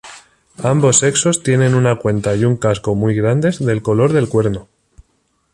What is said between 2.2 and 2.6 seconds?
y un